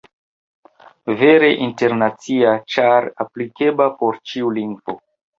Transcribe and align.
Vere 1.17 1.49
internacia, 1.65 2.53
ĉar 2.75 3.07
aplikebla 3.25 3.87
por 3.99 4.17
ĉiu 4.31 4.49
lingvo. 4.57 4.97